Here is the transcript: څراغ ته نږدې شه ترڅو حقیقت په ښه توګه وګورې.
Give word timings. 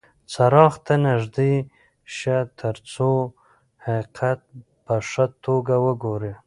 څراغ 0.31 0.73
ته 0.85 0.93
نږدې 1.07 1.53
شه 2.15 2.37
ترڅو 2.59 3.11
حقیقت 3.85 4.39
په 4.85 4.95
ښه 5.09 5.25
توګه 5.45 5.75
وګورې. 5.85 6.33